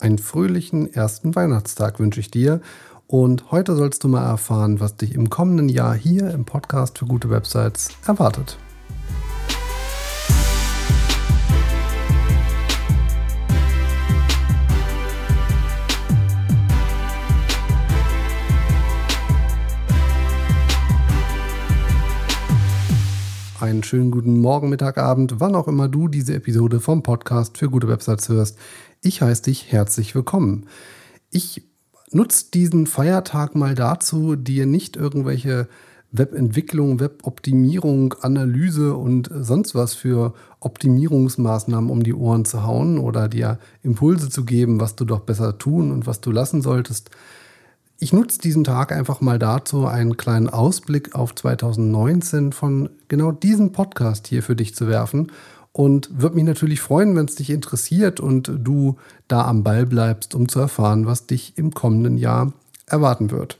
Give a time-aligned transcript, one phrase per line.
[0.00, 2.62] Einen fröhlichen ersten Weihnachtstag wünsche ich dir.
[3.06, 7.06] Und heute sollst du mal erfahren, was dich im kommenden Jahr hier im Podcast für
[7.06, 8.56] gute Websites erwartet.
[23.62, 27.68] Einen schönen guten Morgen, Mittag, Abend, wann auch immer du diese Episode vom Podcast für
[27.68, 28.58] gute Websites hörst.
[29.02, 30.66] Ich heiße dich herzlich willkommen.
[31.30, 31.68] Ich
[32.10, 35.68] nutze diesen Feiertag mal dazu, dir nicht irgendwelche
[36.10, 43.58] Webentwicklung, Weboptimierung, Analyse und sonst was für Optimierungsmaßnahmen um die Ohren zu hauen oder dir
[43.82, 47.10] Impulse zu geben, was du doch besser tun und was du lassen solltest.
[48.02, 53.72] Ich nutze diesen Tag einfach mal dazu, einen kleinen Ausblick auf 2019 von genau diesem
[53.72, 55.30] Podcast hier für dich zu werfen
[55.72, 58.96] und würde mich natürlich freuen, wenn es dich interessiert und du
[59.28, 62.54] da am Ball bleibst, um zu erfahren, was dich im kommenden Jahr
[62.86, 63.58] erwarten wird.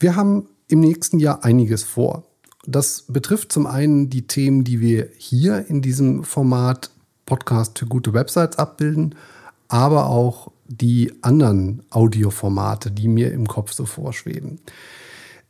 [0.00, 2.24] Wir haben im nächsten Jahr einiges vor.
[2.66, 6.90] Das betrifft zum einen die Themen, die wir hier in diesem Format
[7.24, 9.14] Podcast für gute Websites abbilden,
[9.68, 14.60] aber auch die anderen Audioformate, die mir im Kopf so vorschweben.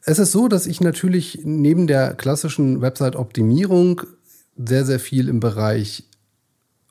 [0.02, 4.02] Es ist so, dass ich natürlich neben der klassischen Website-Optimierung
[4.56, 6.04] sehr, sehr viel im Bereich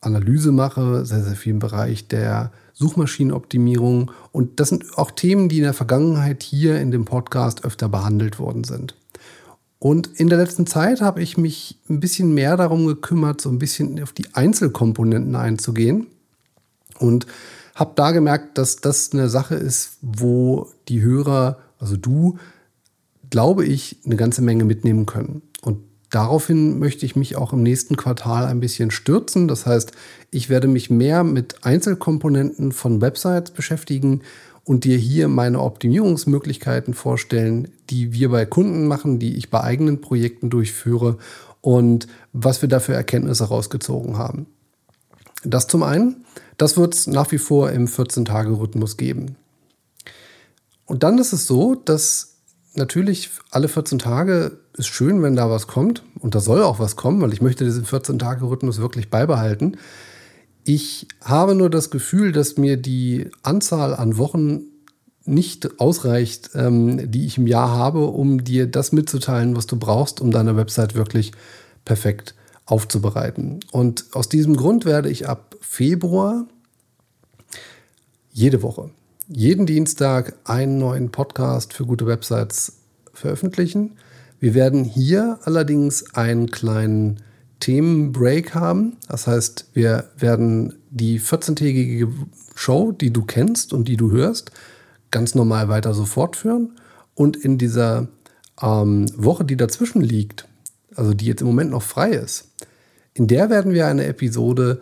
[0.02, 4.12] Analyse mache, sehr, sehr viel im Bereich der Suchmaschinenoptimierung.
[4.32, 8.40] Und das sind auch Themen, die in der Vergangenheit hier in dem Podcast öfter behandelt
[8.40, 8.96] worden sind.
[9.80, 13.60] Und in der letzten Zeit habe ich mich ein bisschen mehr darum gekümmert, so ein
[13.60, 16.08] bisschen auf die Einzelkomponenten einzugehen.
[17.00, 17.28] Und
[17.76, 22.38] habe da gemerkt, dass das eine Sache ist, wo die Hörer, also du,
[23.30, 25.42] glaube ich, eine ganze Menge mitnehmen können.
[25.62, 25.80] Und
[26.12, 29.48] daraufhin möchte ich mich auch im nächsten Quartal ein bisschen stürzen.
[29.48, 29.92] Das heißt,
[30.30, 34.22] ich werde mich mehr mit Einzelkomponenten von Websites beschäftigen
[34.64, 40.00] und dir hier meine Optimierungsmöglichkeiten vorstellen, die wir bei Kunden machen, die ich bei eigenen
[40.00, 41.18] Projekten durchführe
[41.62, 44.47] und was wir dafür Erkenntnisse rausgezogen haben.
[45.44, 46.26] Das zum einen.
[46.58, 49.36] Das wird es nach wie vor im 14-Tage-Rhythmus geben.
[50.86, 52.36] Und dann ist es so, dass
[52.76, 56.03] natürlich alle 14 Tage ist schön, wenn da was kommt.
[56.20, 59.78] Und da soll auch was kommen, weil ich möchte diesen 14-Tage-Rhythmus wirklich beibehalten.
[60.66, 64.62] Ich habe nur das Gefühl, dass mir die Anzahl an Wochen
[65.26, 70.22] nicht ausreicht, ähm, die ich im Jahr habe, um dir das mitzuteilen, was du brauchst,
[70.22, 71.32] um deine Website wirklich
[71.86, 73.59] perfekt aufzubereiten.
[73.72, 76.46] Und aus diesem Grund werde ich ab Februar
[78.31, 78.90] jede Woche,
[79.28, 82.78] jeden Dienstag einen neuen Podcast für gute Websites
[83.13, 83.96] veröffentlichen.
[84.40, 87.22] Wir werden hier allerdings einen kleinen
[87.59, 88.97] Themenbreak haben.
[89.07, 92.12] Das heißt, wir werden die 14-tägige
[92.56, 94.52] Show, die du kennst und die du hörst,
[95.12, 96.73] ganz normal weiter so fortführen.
[97.16, 98.07] Und in dieser
[98.62, 100.47] ähm, Woche, die dazwischen liegt,
[100.96, 102.50] also die jetzt im Moment noch frei ist,
[103.14, 104.81] in der werden wir eine Episode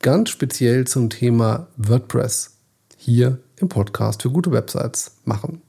[0.00, 2.56] ganz speziell zum Thema WordPress
[2.96, 5.62] hier im Podcast für gute Websites machen.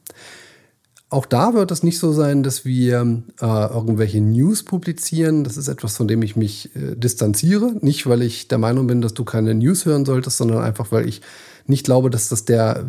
[1.09, 5.43] Auch da wird es nicht so sein, dass wir äh, irgendwelche News publizieren.
[5.43, 7.75] Das ist etwas, von dem ich mich äh, distanziere.
[7.81, 11.07] Nicht, weil ich der Meinung bin, dass du keine News hören solltest, sondern einfach, weil
[11.07, 11.21] ich
[11.67, 12.87] nicht glaube, dass das der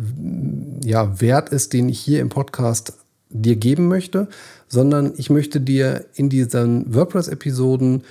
[0.83, 2.93] ja, Wert ist, den ich hier im Podcast
[3.41, 4.27] dir geben möchte,
[4.67, 8.03] sondern ich möchte dir in diesen WordPress-Episoden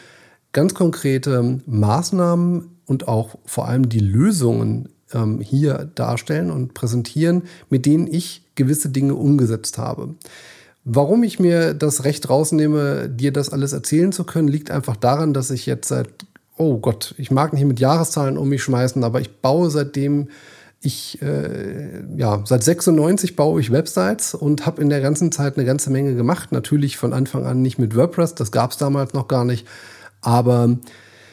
[0.53, 7.87] ganz konkrete Maßnahmen und auch vor allem die Lösungen ähm, hier darstellen und präsentieren, mit
[7.87, 10.15] denen ich gewisse Dinge umgesetzt habe.
[10.85, 15.33] Warum ich mir das Recht rausnehme, dir das alles erzählen zu können, liegt einfach daran,
[15.33, 16.09] dass ich jetzt seit,
[16.59, 20.29] oh Gott, ich mag nicht mit Jahreszahlen um mich schmeißen, aber ich baue seitdem
[20.85, 25.65] ich, äh, ja, seit 96 baue ich Websites und habe in der ganzen Zeit eine
[25.65, 26.53] ganze Menge gemacht.
[26.53, 29.67] Natürlich von Anfang an nicht mit WordPress, das gab es damals noch gar nicht.
[30.21, 30.77] Aber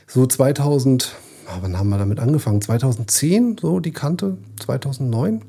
[0.07, 1.15] so 2000,
[1.47, 2.61] ah, wann haben wir damit angefangen?
[2.61, 5.41] 2010, so die Kante, 2009,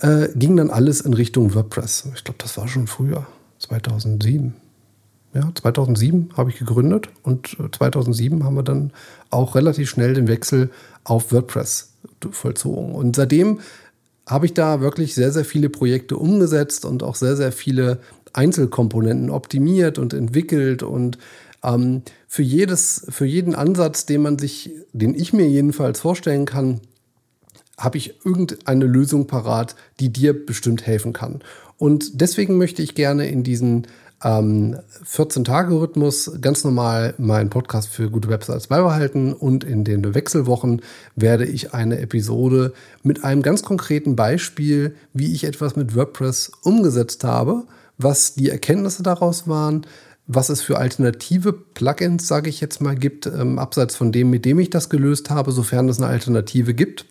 [0.00, 2.08] äh, ging dann alles in Richtung WordPress.
[2.14, 3.26] Ich glaube, das war schon früher,
[3.58, 4.54] 2007.
[5.32, 8.92] Ja, 2007 habe ich gegründet und 2007 haben wir dann
[9.30, 10.70] auch relativ schnell den Wechsel
[11.04, 11.95] auf WordPress
[12.30, 12.94] vollzogen.
[12.94, 13.60] Und seitdem
[14.26, 17.98] habe ich da wirklich sehr, sehr viele Projekte umgesetzt und auch sehr, sehr viele
[18.32, 21.18] Einzelkomponenten optimiert und entwickelt und
[21.62, 26.80] ähm, für, jedes, für jeden Ansatz, den man sich, den ich mir jedenfalls vorstellen kann,
[27.78, 31.42] habe ich irgendeine Lösung parat, die dir bestimmt helfen kann.
[31.78, 33.86] Und deswegen möchte ich gerne in diesen
[34.24, 40.82] ähm, 14-Tage-Rhythmus ganz normal meinen Podcast für gute Websites beibehalten und in den Wechselwochen
[41.14, 42.72] werde ich eine Episode
[43.02, 47.64] mit einem ganz konkreten Beispiel, wie ich etwas mit WordPress umgesetzt habe,
[47.98, 49.86] was die Erkenntnisse daraus waren,
[50.26, 54.44] was es für alternative Plugins, sage ich jetzt mal, gibt, ähm, abseits von dem, mit
[54.44, 57.06] dem ich das gelöst habe, sofern es eine Alternative gibt.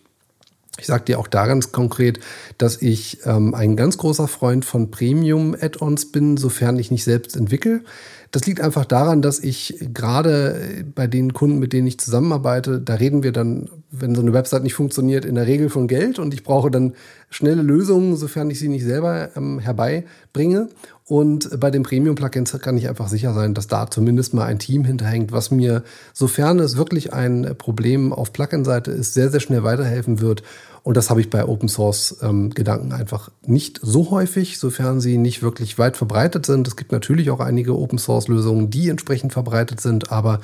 [0.78, 2.20] Ich sage dir auch da ganz konkret,
[2.58, 7.82] dass ich ähm, ein ganz großer Freund von Premium-Add-ons bin, sofern ich nicht selbst entwickle.
[8.30, 12.94] Das liegt einfach daran, dass ich gerade bei den Kunden, mit denen ich zusammenarbeite, da
[12.94, 16.34] reden wir dann, wenn so eine Website nicht funktioniert, in der Regel von Geld und
[16.34, 16.94] ich brauche dann
[17.30, 20.68] schnelle Lösungen, sofern ich sie nicht selber ähm, herbeibringe.
[21.08, 24.84] Und bei den Premium-Plugins kann ich einfach sicher sein, dass da zumindest mal ein Team
[24.84, 30.20] hinterhängt, was mir, sofern es wirklich ein Problem auf Plugin-Seite ist, sehr, sehr schnell weiterhelfen
[30.20, 30.42] wird.
[30.82, 32.52] Und das habe ich bei Open Source ähm,
[32.90, 36.66] einfach nicht so häufig, sofern sie nicht wirklich weit verbreitet sind.
[36.66, 40.40] Es gibt natürlich auch einige Open Source Lösungen, die entsprechend verbreitet sind, aber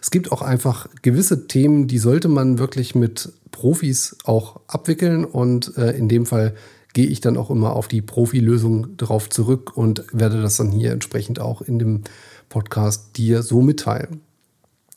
[0.00, 5.24] es gibt auch einfach gewisse Themen, die sollte man wirklich mit Profis auch abwickeln.
[5.26, 6.54] Und äh, in dem Fall
[6.96, 10.92] gehe ich dann auch immer auf die Profilösung drauf zurück und werde das dann hier
[10.92, 12.00] entsprechend auch in dem
[12.48, 14.22] Podcast dir so mitteilen.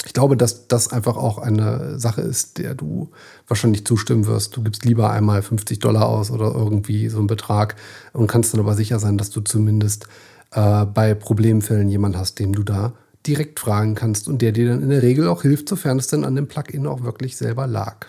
[0.05, 3.09] Ich glaube, dass das einfach auch eine Sache ist, der du
[3.49, 4.55] wahrscheinlich zustimmen wirst.
[4.55, 7.75] Du gibst lieber einmal 50 Dollar aus oder irgendwie so einen Betrag
[8.13, 10.07] und kannst dann aber sicher sein, dass du zumindest
[10.51, 12.93] äh, bei Problemfällen jemanden hast, dem du da
[13.27, 16.23] direkt fragen kannst und der dir dann in der Regel auch hilft, sofern es denn
[16.23, 18.07] an dem Plugin auch wirklich selber lag.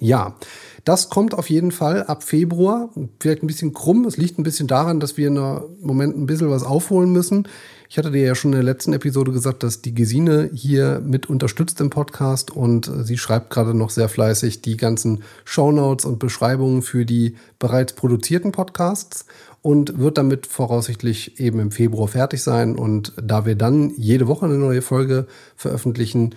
[0.00, 0.36] Ja,
[0.84, 2.90] das kommt auf jeden Fall ab Februar.
[3.20, 4.04] Vielleicht ein bisschen krumm.
[4.04, 7.48] Es liegt ein bisschen daran, dass wir im Moment ein bisschen was aufholen müssen.
[7.90, 11.28] Ich hatte dir ja schon in der letzten Episode gesagt, dass die Gesine hier mit
[11.28, 16.82] unterstützt im Podcast und sie schreibt gerade noch sehr fleißig die ganzen Shownotes und Beschreibungen
[16.82, 19.24] für die bereits produzierten Podcasts
[19.62, 22.76] und wird damit voraussichtlich eben im Februar fertig sein.
[22.76, 26.34] Und da wir dann jede Woche eine neue Folge veröffentlichen,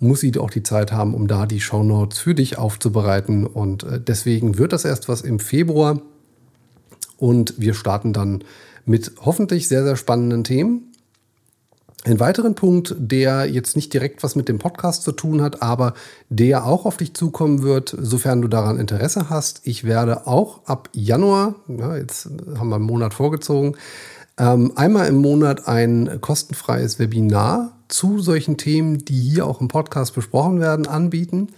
[0.00, 3.46] muss sie auch die Zeit haben, um da die Shownotes für dich aufzubereiten.
[3.46, 6.00] Und äh, deswegen wird das erst was im Februar.
[7.18, 8.42] Und wir starten dann
[8.86, 10.90] mit hoffentlich sehr, sehr spannenden Themen.
[12.04, 15.92] Ein weiteren Punkt, der jetzt nicht direkt was mit dem Podcast zu tun hat, aber
[16.30, 19.60] der auch auf dich zukommen wird, sofern du daran Interesse hast.
[19.64, 23.76] Ich werde auch ab Januar, ja, jetzt haben wir einen Monat vorgezogen,
[24.38, 30.14] ähm, einmal im Monat ein kostenfreies Webinar zu solchen Themen, die hier auch im Podcast
[30.14, 31.48] besprochen werden, anbieten.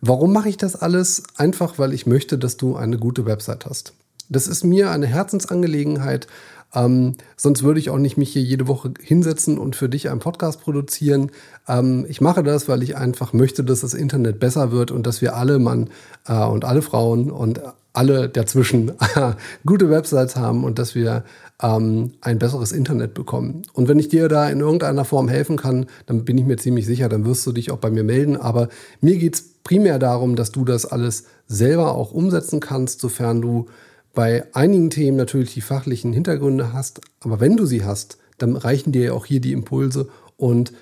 [0.00, 1.22] Warum mache ich das alles?
[1.36, 3.92] Einfach, weil ich möchte, dass du eine gute Website hast.
[4.28, 6.26] Das ist mir eine Herzensangelegenheit.
[6.74, 10.20] Ähm, sonst würde ich auch nicht mich hier jede Woche hinsetzen und für dich einen
[10.20, 11.30] Podcast produzieren.
[11.68, 15.22] Ähm, ich mache das, weil ich einfach möchte, dass das Internet besser wird und dass
[15.22, 15.90] wir alle Mann
[16.26, 17.60] äh, und alle Frauen und
[17.96, 18.92] alle dazwischen
[19.66, 21.24] gute Websites haben und dass wir
[21.62, 23.62] ähm, ein besseres Internet bekommen.
[23.72, 26.86] Und wenn ich dir da in irgendeiner Form helfen kann, dann bin ich mir ziemlich
[26.86, 28.36] sicher, dann wirst du dich auch bei mir melden.
[28.36, 28.68] Aber
[29.00, 33.66] mir geht es primär darum, dass du das alles selber auch umsetzen kannst, sofern du
[34.14, 37.00] bei einigen Themen natürlich die fachlichen Hintergründe hast.
[37.20, 40.72] Aber wenn du sie hast, dann reichen dir ja auch hier die Impulse und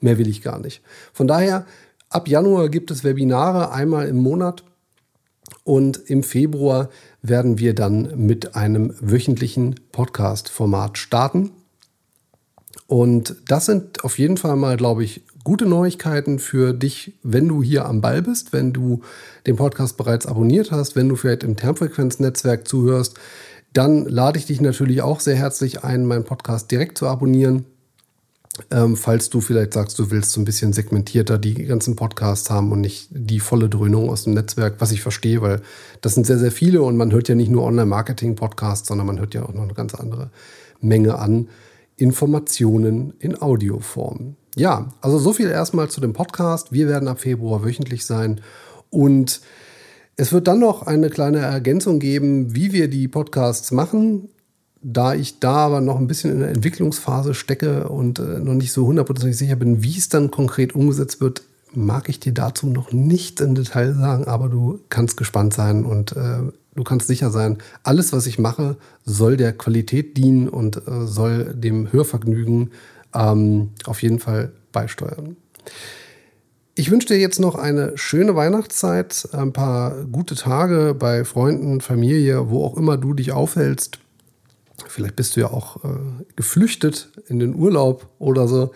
[0.00, 0.82] mehr will ich gar nicht.
[1.12, 1.66] Von daher,
[2.10, 4.64] ab Januar gibt es Webinare einmal im Monat
[5.68, 6.88] und im Februar
[7.20, 11.50] werden wir dann mit einem wöchentlichen Podcast-Format starten.
[12.86, 17.62] Und das sind auf jeden Fall mal, glaube ich, gute Neuigkeiten für dich, wenn du
[17.62, 19.02] hier am Ball bist, wenn du
[19.46, 23.18] den Podcast bereits abonniert hast, wenn du vielleicht im Termfrequenz-Netzwerk zuhörst.
[23.74, 27.66] Dann lade ich dich natürlich auch sehr herzlich ein, meinen Podcast direkt zu abonnieren.
[28.70, 32.72] Ähm, falls du vielleicht sagst, du willst so ein bisschen segmentierter die ganzen Podcasts haben
[32.72, 35.60] und nicht die volle Dröhnung aus dem Netzwerk, was ich verstehe, weil
[36.00, 39.34] das sind sehr, sehr viele und man hört ja nicht nur Online-Marketing-Podcasts, sondern man hört
[39.34, 40.30] ja auch noch eine ganz andere
[40.80, 41.48] Menge an
[41.96, 44.36] Informationen in Audioform.
[44.56, 46.72] Ja, also so viel erstmal zu dem Podcast.
[46.72, 48.40] Wir werden ab Februar wöchentlich sein
[48.90, 49.40] und
[50.16, 54.30] es wird dann noch eine kleine Ergänzung geben, wie wir die Podcasts machen.
[54.80, 58.72] Da ich da aber noch ein bisschen in der Entwicklungsphase stecke und äh, noch nicht
[58.72, 61.42] so hundertprozentig sicher bin, wie es dann konkret umgesetzt wird,
[61.74, 66.12] mag ich dir dazu noch nicht im Detail sagen, aber du kannst gespannt sein und
[66.12, 66.38] äh,
[66.74, 71.54] du kannst sicher sein, alles, was ich mache, soll der Qualität dienen und äh, soll
[71.54, 72.70] dem Hörvergnügen
[73.14, 75.36] ähm, auf jeden Fall beisteuern.
[76.74, 82.50] Ich wünsche dir jetzt noch eine schöne Weihnachtszeit, ein paar gute Tage bei Freunden, Familie,
[82.50, 83.98] wo auch immer du dich aufhältst.
[84.86, 85.88] Vielleicht bist du ja auch äh,
[86.36, 88.72] geflüchtet in den Urlaub oder so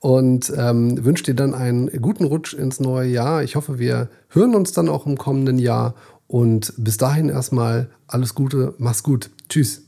[0.00, 3.42] und ähm, wünsche dir dann einen guten Rutsch ins neue Jahr.
[3.42, 5.94] Ich hoffe, wir hören uns dann auch im kommenden Jahr
[6.26, 9.30] und bis dahin erstmal alles Gute, mach's gut.
[9.48, 9.83] Tschüss.